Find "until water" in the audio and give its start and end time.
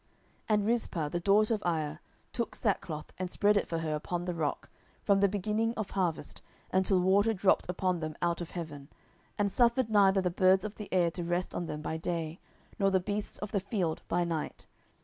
6.71-7.35